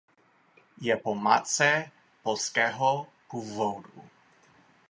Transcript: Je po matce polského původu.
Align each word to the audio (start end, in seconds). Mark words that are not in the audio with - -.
Je 0.81 0.95
po 0.97 1.15
matce 1.15 1.91
polského 2.23 3.07
původu. 3.29 4.03